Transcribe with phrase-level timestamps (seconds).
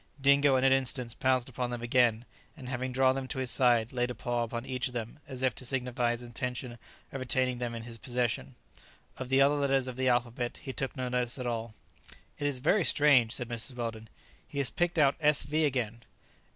[0.19, 2.25] Dingo in an instant pounced upon them again,
[2.57, 5.43] and having drawn them to his side, laid a paw upon each of them, as
[5.43, 6.79] if to signify his intention
[7.11, 8.55] of retaining them in his possession.
[9.17, 11.75] Of the other letters of the alphabet he took no notice at all.
[12.39, 13.75] "It is very strange," said Mrs.
[13.75, 14.09] Weldon;
[14.47, 16.01] "he has picked out S V again."